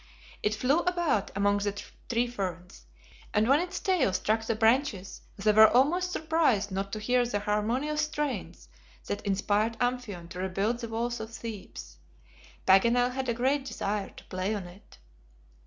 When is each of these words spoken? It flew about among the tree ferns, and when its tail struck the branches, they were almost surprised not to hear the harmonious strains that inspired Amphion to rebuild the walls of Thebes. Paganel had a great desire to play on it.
It 0.41 0.55
flew 0.55 0.79
about 0.79 1.29
among 1.35 1.59
the 1.59 1.79
tree 2.09 2.25
ferns, 2.25 2.87
and 3.35 3.47
when 3.47 3.59
its 3.59 3.79
tail 3.79 4.13
struck 4.13 4.43
the 4.43 4.55
branches, 4.55 5.21
they 5.37 5.51
were 5.51 5.67
almost 5.67 6.11
surprised 6.11 6.71
not 6.71 6.91
to 6.93 6.99
hear 6.99 7.23
the 7.23 7.37
harmonious 7.41 8.01
strains 8.01 8.67
that 9.05 9.23
inspired 9.27 9.77
Amphion 9.79 10.27
to 10.29 10.39
rebuild 10.39 10.79
the 10.79 10.89
walls 10.89 11.19
of 11.19 11.29
Thebes. 11.31 11.99
Paganel 12.65 13.11
had 13.11 13.29
a 13.29 13.35
great 13.35 13.63
desire 13.65 14.09
to 14.09 14.23
play 14.23 14.55
on 14.55 14.63
it. 14.65 14.97